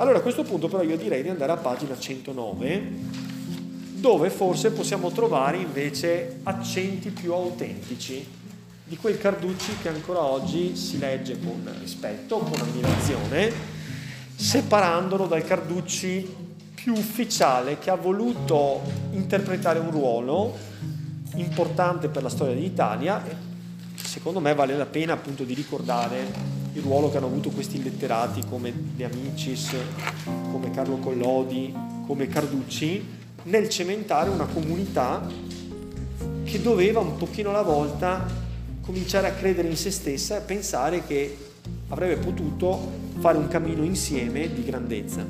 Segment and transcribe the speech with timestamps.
[0.00, 2.82] Allora a questo punto però io direi di andare a pagina 109,
[3.96, 8.26] dove forse possiamo trovare invece accenti più autentici
[8.82, 13.52] di quei Carducci che ancora oggi si legge con rispetto, con ammirazione,
[14.36, 16.34] separandolo dal Carducci
[16.76, 18.80] più ufficiale che ha voluto
[19.10, 20.56] interpretare un ruolo
[21.34, 23.36] importante per la storia d'Italia e
[24.02, 28.42] secondo me vale la pena appunto di ricordare il ruolo che hanno avuto questi letterati
[28.48, 29.74] come De Amicis,
[30.50, 31.74] come Carlo Collodi,
[32.06, 33.04] come Carducci,
[33.44, 35.26] nel cementare una comunità
[36.44, 38.26] che doveva un pochino alla volta
[38.80, 41.36] cominciare a credere in se stessa e pensare che
[41.88, 42.78] avrebbe potuto
[43.18, 45.24] fare un cammino insieme di grandezza.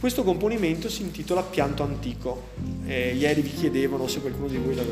[0.00, 2.50] Questo componimento si intitola Pianto Antico.
[2.86, 4.84] Eh, ieri vi chiedevano se qualcuno di voi lo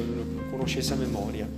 [0.50, 1.48] conoscesse a memoria.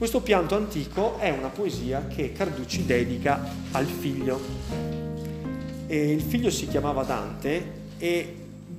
[0.00, 3.38] Questo pianto antico è una poesia che Carducci dedica
[3.72, 4.40] al figlio.
[5.86, 8.36] E il figlio si chiamava Dante e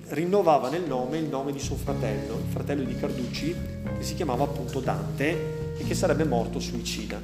[0.07, 3.55] rinnovava nel nome il nome di suo fratello, il fratello di Carducci,
[3.99, 7.21] che si chiamava appunto Dante e che sarebbe morto suicida.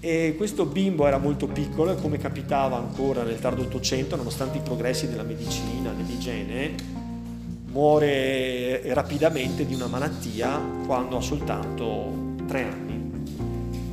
[0.00, 4.62] E questo bimbo era molto piccolo e come capitava ancora nel tardo Ottocento, nonostante i
[4.62, 6.74] progressi della medicina, dell'igiene,
[7.66, 12.98] muore rapidamente di una malattia quando ha soltanto tre anni.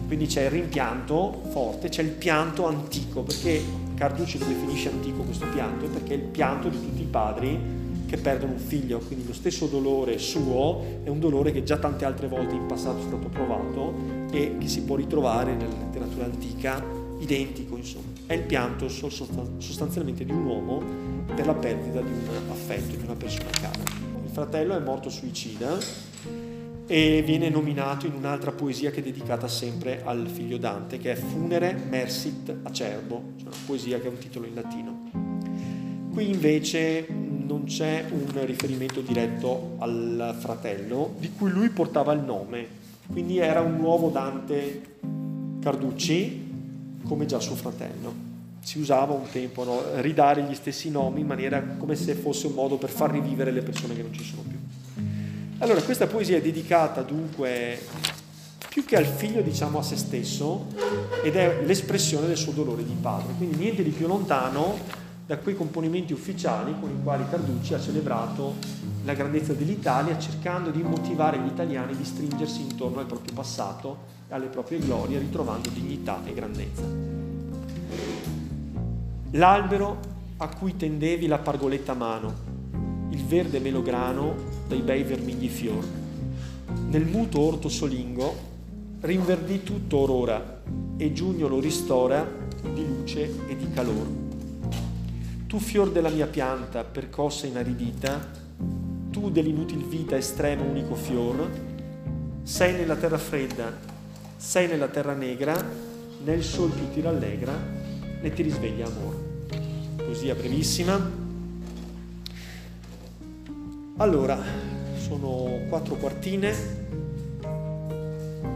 [0.08, 3.62] Quindi c'è il rimpianto forte, c'è il pianto antico, perché
[3.94, 7.76] Carducci lo definisce antico questo pianto, perché è il pianto di tutti i padri
[8.08, 12.06] che perdono un figlio, quindi lo stesso dolore suo è un dolore che già tante
[12.06, 13.94] altre volte in passato è stato provato
[14.32, 16.84] e che si può ritrovare nella letteratura antica
[17.20, 18.06] identico, insomma.
[18.26, 20.82] È il pianto sostanzialmente di un uomo
[21.36, 23.84] per la perdita di un affetto, di una persona cara.
[24.24, 25.78] Il fratello è morto suicida
[26.88, 31.16] e viene nominato in un'altra poesia che è dedicata sempre al figlio Dante, che è
[31.16, 35.10] Funere Mersit Acerbo, cioè una poesia che ha un titolo in latino.
[36.14, 42.68] Qui invece non c'è un riferimento diretto al fratello, di cui lui portava il nome,
[43.12, 44.96] quindi era un nuovo Dante
[45.62, 46.46] Carducci,
[47.04, 48.26] come già suo fratello.
[48.62, 49.82] Si usava un tempo no?
[50.02, 53.62] ridare gli stessi nomi in maniera come se fosse un modo per far rivivere le
[53.62, 54.57] persone che non ci sono più.
[55.60, 57.80] Allora, questa poesia è dedicata dunque
[58.70, 60.68] più che al figlio, diciamo a se stesso,
[61.24, 63.34] ed è l'espressione del suo dolore di padre.
[63.36, 64.78] Quindi niente di più lontano
[65.26, 68.54] da quei componimenti ufficiali con i quali Carducci ha celebrato
[69.04, 73.98] la grandezza dell'Italia, cercando di motivare gli italiani di stringersi intorno al proprio passato
[74.30, 76.84] e alle proprie glorie, ritrovando dignità e grandezza.
[79.32, 80.00] L'albero
[80.38, 82.47] a cui tendevi la pargoletta mano,
[83.18, 84.36] il verde melograno
[84.68, 85.84] dai bei vermigli fior.
[86.90, 88.36] Nel muto orto solingo
[89.02, 90.62] rinverdì tutto aurora
[90.98, 92.30] e giugno lo ristora
[92.62, 94.08] di luce e di calor.
[95.48, 98.46] Tu fior della mia pianta percossa inaridita,
[99.10, 101.50] tu dell'inutil vita estremo unico fior,
[102.44, 103.76] sei nella terra fredda,
[104.36, 105.56] sei nella terra negra,
[106.24, 107.54] nel sol più ti rallegra,
[108.22, 109.16] ne ti risveglia amor.
[109.96, 111.26] Poesia brevissima,
[113.98, 114.38] allora,
[114.98, 116.54] sono quattro quartine.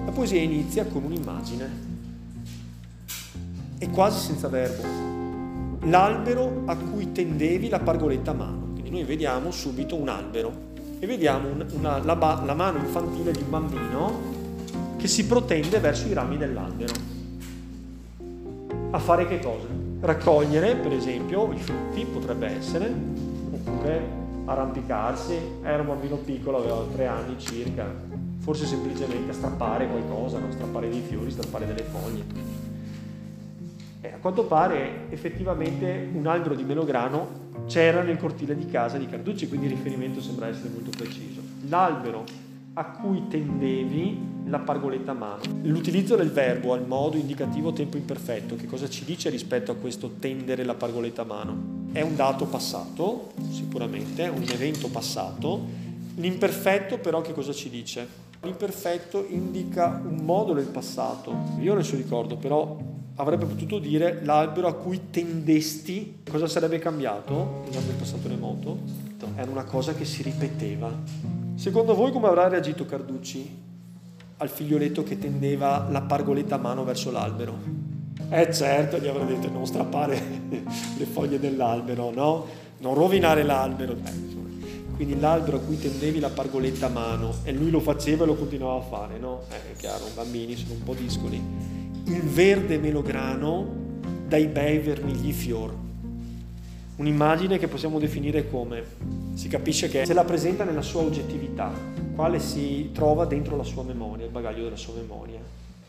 [0.05, 1.89] La poesia inizia con un'immagine
[3.77, 4.83] e quasi senza verbo.
[5.87, 8.69] L'albero a cui tendevi la pargoletta a mano.
[8.73, 10.69] Quindi noi vediamo subito un albero
[10.99, 12.13] e vediamo una, la,
[12.45, 14.39] la mano infantile di un bambino
[14.97, 16.93] che si protende verso i rami dell'albero.
[18.91, 19.65] A fare che cosa?
[20.01, 22.93] Raccogliere, per esempio, i frutti, potrebbe essere,
[23.51, 27.85] oppure arrampicarsi, era un bambino piccolo, aveva tre anni circa,
[28.39, 30.51] forse semplicemente a strappare qualcosa, no?
[30.51, 32.23] strappare dei fiori, strappare delle foglie.
[34.01, 39.07] E a quanto pare effettivamente un albero di melograno c'era nel cortile di casa di
[39.07, 41.41] Carducci, quindi il riferimento sembra essere molto preciso.
[41.67, 42.23] L'albero
[42.73, 45.41] a cui tendevi la pargoletta a mano.
[45.63, 50.11] L'utilizzo del verbo al modo indicativo tempo imperfetto, che cosa ci dice rispetto a questo
[50.19, 51.89] tendere la pargoletta a mano?
[51.91, 55.79] È un dato passato, sicuramente, un evento passato.
[56.15, 58.07] L'imperfetto però che cosa ci dice?
[58.41, 61.35] L'imperfetto indica un modo del passato.
[61.59, 62.77] Io ne so ricordo, però
[63.15, 68.77] avrebbe potuto dire l'albero a cui tendesti, cosa sarebbe cambiato nel passato remoto?
[69.35, 71.40] Era una cosa che si ripeteva.
[71.61, 73.47] Secondo voi come avrà reagito Carducci
[74.37, 77.55] al figlioletto che tendeva la pargoletta a mano verso l'albero.
[78.31, 80.19] Eh certo, gli avrà detto non strappare
[80.97, 82.47] le foglie dell'albero, no?
[82.79, 83.93] Non rovinare l'albero.
[83.93, 88.25] Eh, quindi l'albero a cui tendevi la pargoletta a mano e lui lo faceva e
[88.25, 89.43] lo continuava a fare, no?
[89.51, 91.39] Eh, è chiaro, bambini sono un po' discoli.
[92.05, 95.71] Il verde melograno dai bei vermigli fior.
[96.95, 101.71] Un'immagine che possiamo definire come si capisce che se la presenta nella sua oggettività,
[102.15, 105.39] quale si trova dentro la sua memoria, il bagaglio della sua memoria.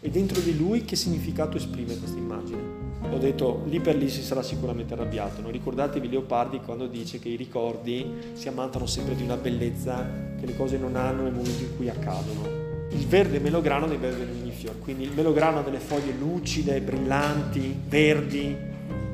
[0.01, 2.81] E dentro di lui che significato esprime questa immagine?
[3.11, 5.41] Ho detto, lì per lì si sarà sicuramente arrabbiato.
[5.41, 10.47] Non ricordatevi Leopardi quando dice che i ricordi si ammantano sempre di una bellezza che
[10.47, 12.61] le cose non hanno nel momento in cui accadono.
[12.91, 18.57] Il verde melograno dei vermigli fiori, quindi il melograno ha delle foglie lucide, brillanti, verdi,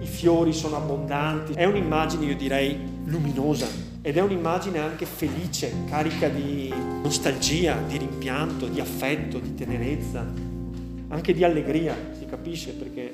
[0.00, 1.52] i fiori sono abbondanti.
[1.52, 6.72] È un'immagine, io direi, luminosa ed è un'immagine anche felice, carica di
[7.02, 10.24] nostalgia, di rimpianto, di affetto, di tenerezza,
[11.08, 13.12] anche di allegria, si capisce perché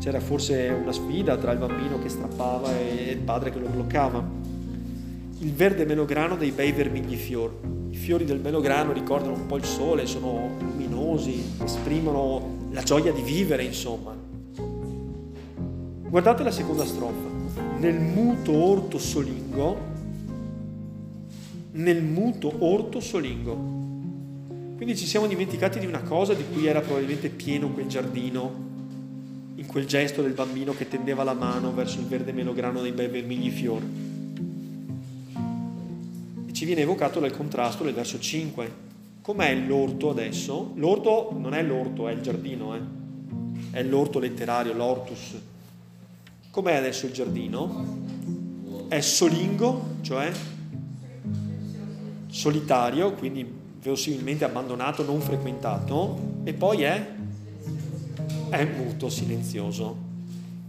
[0.00, 4.22] c'era forse una sfida tra il bambino che strappava e il padre che lo bloccava.
[5.38, 7.52] Il verde melograno dei bei vermigli fior.
[7.90, 13.22] I fiori del melograno ricordano un po' il sole, sono luminosi, esprimono la gioia di
[13.22, 14.14] vivere, insomma.
[16.08, 17.32] Guardate la seconda strofa.
[17.78, 19.92] Nel muto orto solingo,
[21.74, 23.82] nel muto orto solingo.
[24.76, 28.62] Quindi ci siamo dimenticati di una cosa di cui era probabilmente pieno quel giardino
[29.56, 33.08] in quel gesto del bambino che tendeva la mano verso il verde melograno dei bei
[33.08, 33.86] vermigli fiori.
[36.46, 38.82] E ci viene evocato dal contrasto del verso 5.
[39.22, 40.72] Com'è l'orto adesso?
[40.74, 42.80] L'orto non è l'orto, è il giardino, eh?
[43.70, 45.34] è l'orto letterario, l'ortus.
[46.50, 48.02] Com'è adesso il giardino?
[48.88, 50.30] È solingo, cioè
[52.34, 53.48] solitario, quindi
[53.80, 57.12] verosimilmente abbandonato, non frequentato, e poi è
[58.48, 60.12] è muto, silenzioso.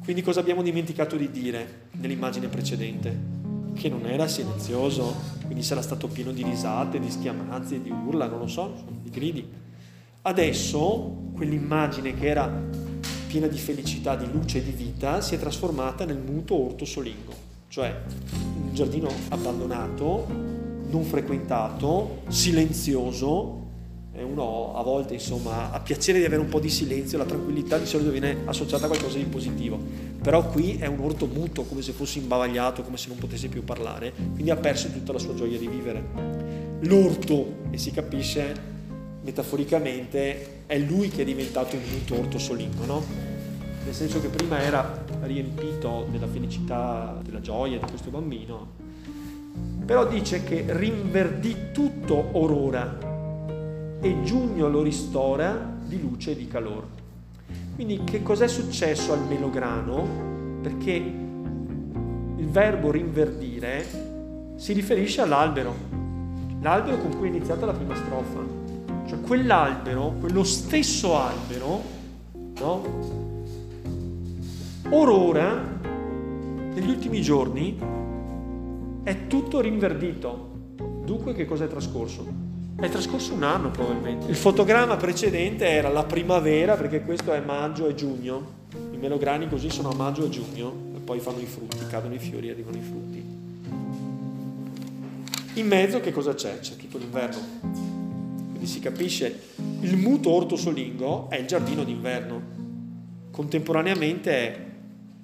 [0.03, 3.33] Quindi cosa abbiamo dimenticato di dire nell'immagine precedente?
[3.73, 5.13] Che non era silenzioso,
[5.44, 9.47] quindi sarà stato pieno di risate, di schiamazzi, di urla, non lo so, di gridi.
[10.21, 12.47] Adesso quell'immagine che era
[13.27, 17.33] piena di felicità, di luce e di vita si è trasformata nel muto orto solingo,
[17.69, 17.94] cioè
[18.61, 20.55] un giardino abbandonato,
[20.95, 23.63] non frequentato, silenzioso,
[24.18, 27.86] uno a volte insomma ha piacere di avere un po' di silenzio, la tranquillità di
[27.86, 29.77] solito viene associata a qualcosa di positivo,
[30.21, 33.65] però qui è un orto muto, come se fosse imbavagliato, come se non potesse più
[33.65, 36.03] parlare, quindi ha perso tutta la sua gioia di vivere.
[36.81, 38.74] L'orto, e si capisce
[39.21, 43.03] metaforicamente, è lui che è diventato un muto orto solingo, no?
[43.83, 48.83] Nel senso che prima era riempito della felicità, della gioia di questo bambino,
[49.85, 52.97] però dice che rinverdì tutto orora
[54.01, 56.87] e giugno lo ristora di luce e di calore.
[57.75, 60.59] Quindi che cos'è successo al melograno?
[60.61, 65.73] Perché il verbo rinverdire si riferisce all'albero,
[66.61, 68.39] l'albero con cui è iniziata la prima strofa.
[69.07, 71.81] Cioè quell'albero, quello stesso albero,
[72.59, 72.83] no?
[74.89, 75.61] Orora,
[76.73, 77.77] negli ultimi giorni,
[79.06, 80.54] è tutto rinverdito.
[81.06, 82.25] Dunque che cosa è trascorso?
[82.75, 84.25] È trascorso un anno probabilmente.
[84.28, 88.63] Il fotogramma precedente era la primavera, perché questo è maggio e giugno.
[88.92, 92.18] I melograni così sono a maggio e giugno, e poi fanno i frutti, cadono i
[92.18, 93.24] fiori e arrivano i frutti.
[95.60, 96.57] In mezzo che cosa c'è?
[96.60, 97.38] C'è tutto l'inverno.
[98.50, 99.40] Quindi si capisce,
[99.81, 102.42] il muto orto solingo è il giardino d'inverno.
[103.30, 104.66] Contemporaneamente è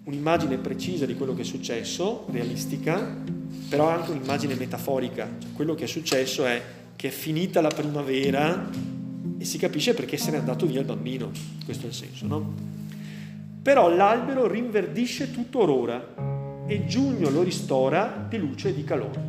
[0.03, 5.29] un'immagine precisa di quello che è successo, realistica, però anche un'immagine metaforica.
[5.39, 6.61] Cioè, quello che è successo è
[6.95, 8.69] che è finita la primavera
[9.37, 11.31] e si capisce perché se n'è andato via il bambino,
[11.65, 12.53] questo è il senso, no?
[13.61, 19.21] Però l'albero rinverdisce tutto orora e giugno lo ristora di luce e di calore.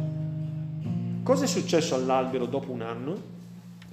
[1.23, 3.31] Cosa è successo all'albero dopo un anno?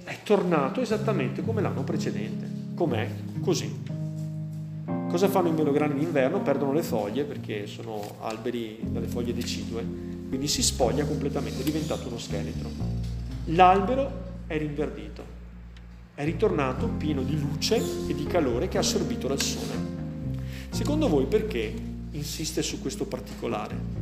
[0.02, 3.08] È tornato esattamente come l'anno precedente, com'è,
[3.40, 3.82] così.
[5.08, 6.40] Cosa fanno i melograni in inverno?
[6.40, 9.84] Perdono le foglie perché sono alberi dalle foglie decidue,
[10.30, 13.10] quindi si spoglia completamente, è diventato uno scheletro
[13.46, 15.24] l'albero è rinverdito,
[16.14, 17.76] è ritornato pieno di luce
[18.08, 19.98] e di calore che ha assorbito dal sole.
[20.70, 21.72] Secondo voi perché
[22.10, 23.98] insiste su questo particolare?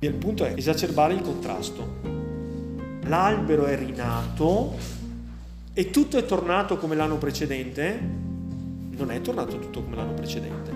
[0.00, 2.24] Il punto è esacerbare il contrasto.
[3.04, 4.74] L'albero è rinato
[5.72, 7.98] e tutto è tornato come l'anno precedente?
[8.90, 10.75] Non è tornato tutto come l'anno precedente.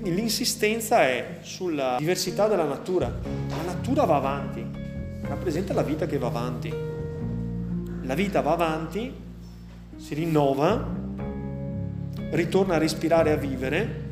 [0.00, 3.12] Quindi l'insistenza è sulla diversità della natura.
[3.48, 4.64] La natura va avanti,
[5.22, 6.72] rappresenta la vita che va avanti.
[8.02, 9.12] La vita va avanti,
[9.96, 10.86] si rinnova,
[12.30, 14.10] ritorna a respirare e a vivere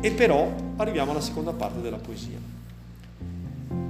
[0.00, 2.38] e però arriviamo alla seconda parte della poesia.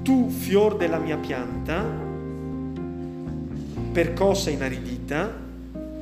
[0.02, 1.85] Tu, fior della mia pianta,
[3.92, 5.32] percossa inaridita,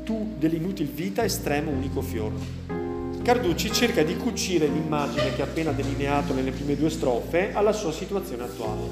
[0.04, 2.33] tu dell'inutil vita estremo unico fior.
[3.25, 7.90] Carducci cerca di cucire l'immagine che ha appena delineato nelle prime due strofe alla sua
[7.90, 8.83] situazione attuale.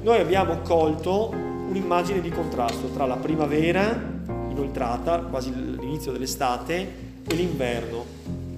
[0.00, 3.94] Noi abbiamo colto un'immagine di contrasto tra la primavera
[4.48, 6.72] inoltrata, quasi l'inizio dell'estate,
[7.28, 8.02] e l'inverno.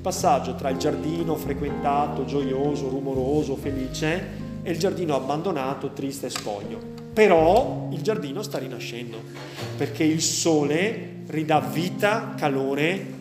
[0.00, 4.28] Passaggio tra il giardino frequentato, gioioso, rumoroso, felice
[4.62, 6.78] e il giardino abbandonato, triste e spoglio.
[7.12, 9.20] Però il giardino sta rinascendo
[9.76, 13.13] perché il sole ridà vita, calore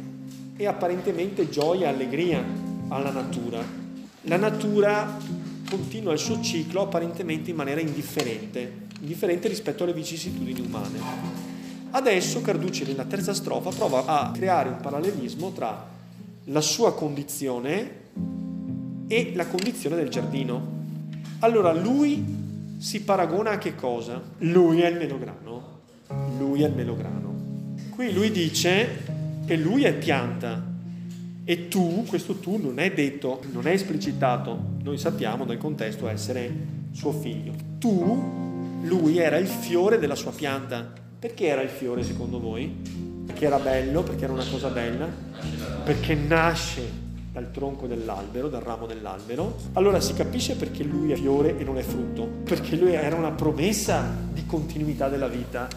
[0.55, 2.43] e apparentemente gioia e allegria
[2.89, 3.63] alla natura.
[4.21, 5.17] La natura
[5.69, 10.99] continua il suo ciclo apparentemente in maniera indifferente, indifferente rispetto alle vicissitudini umane.
[11.91, 15.89] Adesso Carducci nella terza strofa prova a creare un parallelismo tra
[16.45, 18.01] la sua condizione
[19.07, 20.81] e la condizione del giardino.
[21.39, 22.41] Allora lui
[22.77, 24.21] si paragona a che cosa?
[24.39, 25.81] Lui è il melograno.
[26.37, 27.21] Lui è il melograno.
[27.89, 29.12] Qui lui dice
[29.45, 30.71] che lui è pianta
[31.43, 36.51] e tu, questo tu non è detto, non è esplicitato, noi sappiamo dal contesto essere
[36.91, 37.53] suo figlio.
[37.79, 40.93] Tu, lui era il fiore della sua pianta.
[41.19, 42.67] Perché era il fiore secondo voi?
[43.25, 45.07] Perché era bello, perché era una cosa bella?
[45.83, 51.57] Perché nasce dal tronco dell'albero, dal ramo dell'albero, allora si capisce perché lui è fiore
[51.57, 55.67] e non è frutto, perché lui era una promessa di continuità della vita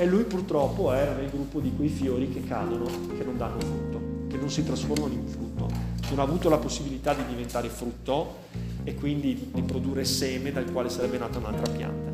[0.00, 4.00] e lui purtroppo era nel gruppo di quei fiori che cadono, che non danno frutto,
[4.30, 5.68] che non si trasformano in frutto,
[6.08, 8.36] non ha avuto la possibilità di diventare frutto
[8.82, 12.12] e quindi di produrre seme dal quale sarebbe nata un'altra pianta.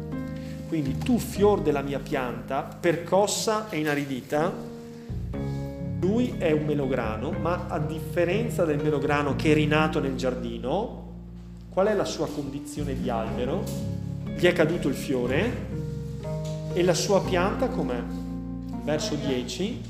[0.66, 4.52] Quindi tu fior della mia pianta, percossa e inaridita,
[6.00, 11.04] lui è un melograno, ma a differenza del melograno che è rinato nel giardino,
[11.68, 13.62] qual è la sua condizione di albero?
[14.36, 15.75] Gli è caduto il fiore,
[16.76, 18.02] e la sua pianta com'è?
[18.84, 19.80] Verso 10,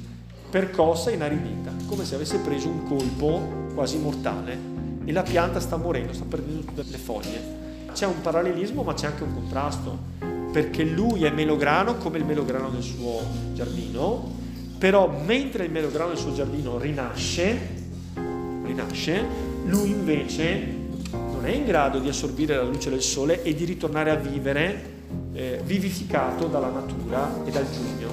[0.49, 4.57] percossa e inaridita, come se avesse preso un colpo quasi mortale
[5.05, 7.55] e la pianta sta morendo, sta perdendo tutte le foglie.
[7.93, 9.99] C'è un parallelismo ma c'è anche un contrasto,
[10.53, 13.21] perché lui è melograno come il melograno del suo
[13.53, 14.31] giardino,
[14.79, 17.59] però mentre il melograno del suo giardino rinasce,
[18.63, 19.25] rinasce,
[19.65, 20.75] lui invece
[21.11, 24.95] non è in grado di assorbire la luce del sole e di ritornare a vivere
[25.37, 28.09] eh, vivificato dalla natura e dal giugno.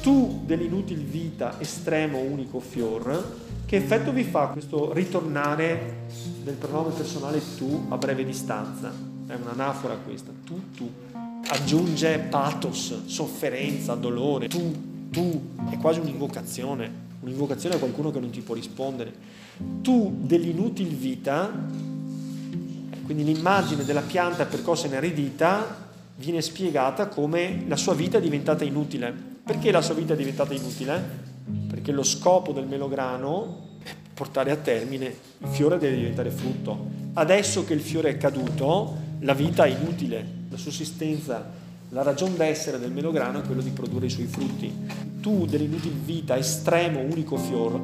[0.00, 6.06] Tu dell'inutil vita, estremo unico fior, che effetto vi fa questo ritornare
[6.44, 8.92] del pronome personale tu a breve distanza?
[9.26, 10.88] È un'anafora questa, tu, tu.
[11.48, 16.88] Aggiunge pathos, sofferenza, dolore, tu, tu, è quasi un'invocazione,
[17.20, 19.12] un'invocazione a qualcuno che non ti può rispondere.
[19.82, 21.50] Tu dell'inutil vita,
[23.04, 25.85] quindi l'immagine della pianta percossa in eredita,
[26.16, 29.12] viene spiegata come la sua vita è diventata inutile.
[29.44, 31.02] Perché la sua vita è diventata inutile?
[31.68, 35.06] Perché lo scopo del melograno è portare a termine,
[35.38, 37.04] il fiore deve diventare frutto.
[37.14, 41.48] Adesso che il fiore è caduto, la vita è inutile, la sussistenza,
[41.90, 44.72] la ragion d'essere del melograno è quello di produrre i suoi frutti.
[45.20, 47.80] Tu dell'inutil vita, estremo, unico fior,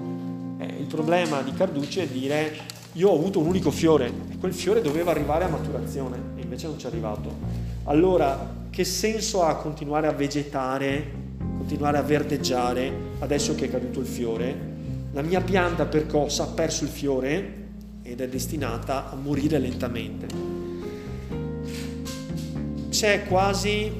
[0.58, 4.52] eh, il problema di Carducci è dire io ho avuto un unico fiore e quel
[4.52, 7.71] fiore doveva arrivare a maturazione e invece non ci è arrivato.
[7.84, 11.10] Allora, che senso ha continuare a vegetare,
[11.58, 14.70] continuare a verdeggiare adesso che è caduto il fiore?
[15.12, 17.60] La mia pianta percossa ha perso il fiore
[18.02, 20.26] ed è destinata a morire lentamente.
[22.88, 23.90] C'è quasi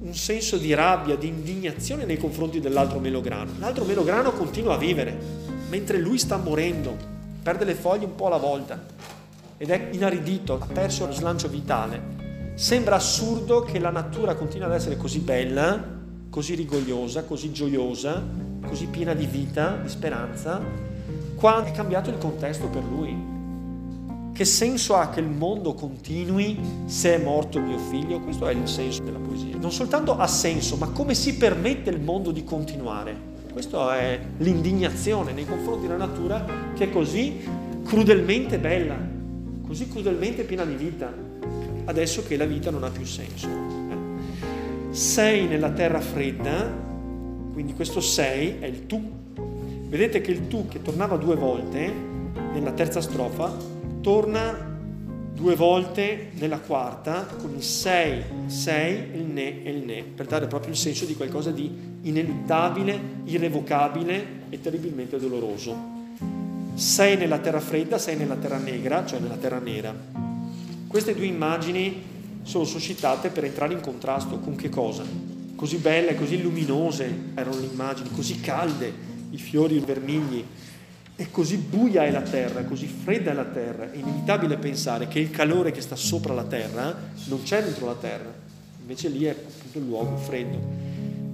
[0.00, 3.52] un senso di rabbia, di indignazione nei confronti dell'altro melograno.
[3.58, 5.16] L'altro melograno continua a vivere,
[5.70, 6.94] mentre lui sta morendo,
[7.42, 8.84] perde le foglie un po' alla volta
[9.56, 12.21] ed è inaridito, ha perso lo slancio vitale.
[12.54, 15.82] Sembra assurdo che la natura continui ad essere così bella,
[16.28, 18.22] così rigogliosa, così gioiosa,
[18.66, 20.60] così piena di vita, di speranza,
[21.34, 23.30] quando è cambiato il contesto per lui.
[24.34, 28.20] Che senso ha che il mondo continui se è morto mio figlio?
[28.20, 29.56] Questo è il senso della poesia.
[29.56, 33.30] Non soltanto ha senso, ma come si permette il mondo di continuare?
[33.50, 36.44] Questa è l'indignazione nei confronti della natura
[36.74, 37.40] che è così
[37.82, 38.96] crudelmente bella,
[39.66, 41.30] così crudelmente piena di vita
[41.84, 43.48] adesso che la vita non ha più senso.
[44.90, 46.70] Sei nella terra fredda,
[47.52, 49.00] quindi questo sei è il tu.
[49.88, 51.92] Vedete che il tu che tornava due volte
[52.52, 53.54] nella terza strofa
[54.00, 54.70] torna
[55.34, 60.46] due volte nella quarta con il sei, sei, il ne e il ne, per dare
[60.46, 66.00] proprio il senso di qualcosa di ineluttabile, irrevocabile e terribilmente doloroso.
[66.74, 70.21] Sei nella terra fredda, sei nella terra negra, cioè nella terra nera.
[70.92, 72.02] Queste due immagini
[72.42, 75.02] sono suscitate per entrare in contrasto con che cosa?
[75.56, 78.92] Così belle, così luminose erano le immagini, così calde,
[79.30, 80.44] i fiori vermigli.
[81.16, 85.18] è così buia è la terra, così fredda è la terra, è inevitabile pensare che
[85.18, 86.94] il calore che sta sopra la terra
[87.28, 88.30] non c'è dentro la terra,
[88.80, 90.58] invece lì è appunto il luogo freddo.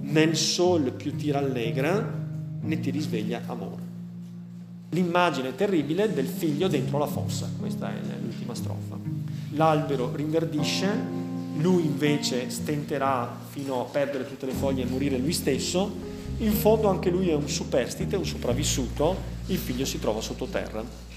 [0.03, 2.17] Nel sol più ti rallegra,
[2.61, 3.81] né ti risveglia amore.
[4.91, 9.18] L'immagine terribile del figlio dentro la fossa, questa è l'ultima strofa.
[9.53, 10.87] L'albero rinverdisce,
[11.57, 15.91] lui invece stenterà fino a perdere tutte le foglie e morire lui stesso,
[16.37, 19.15] in fondo anche lui è un superstite, un sopravvissuto,
[19.47, 21.08] il figlio si trova sottoterra.